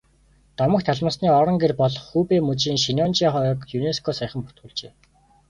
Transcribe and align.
Домогт 0.61 0.87
алмасны 0.93 1.27
орон 1.39 1.57
гэр 1.63 1.73
болох 1.81 2.03
Хубэй 2.09 2.41
мужийн 2.47 2.77
Шеннонжиа 2.83 3.29
ойг 3.41 3.59
ЮНЕСКО-д 3.77 4.15
саяхан 4.19 4.41
бүртгүүлжээ. 4.43 4.91